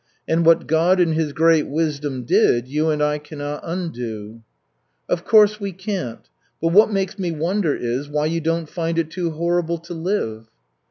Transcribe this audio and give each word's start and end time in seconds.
And 0.27 0.43
what 0.47 0.65
God, 0.65 0.99
in 0.99 1.11
His 1.11 1.31
great 1.31 1.67
wisdom, 1.67 2.23
did, 2.23 2.67
you 2.67 2.89
and 2.89 3.03
I 3.03 3.19
cannot 3.19 3.61
undo." 3.63 4.41
"Of 5.07 5.23
course, 5.23 5.59
we 5.59 5.73
can't. 5.73 6.27
But 6.59 6.69
what 6.69 6.89
makes 6.91 7.19
me 7.19 7.29
wonder 7.31 7.75
is, 7.75 8.09
why 8.09 8.25
you 8.25 8.41
don't 8.41 8.67
find 8.67 8.97
it 8.97 9.11
too 9.11 9.29
horrible 9.29 9.77
to 9.77 9.93
live." 9.93 10.47